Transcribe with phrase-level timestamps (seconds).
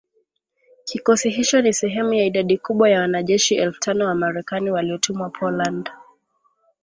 [0.85, 5.89] Kikosi hicho ni sehemu ya idadi kubwa ya wanajeshi elfu tano wa Marekani waliotumwa Poland.